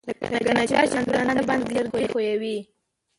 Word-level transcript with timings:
لکه 0.35 0.53
نجار 0.57 0.85
چې 0.93 0.99
په 1.07 1.11
رنده 1.27 1.43
باندى 1.47 1.71
لرګى 1.77 2.07
ښويوي. 2.13 2.57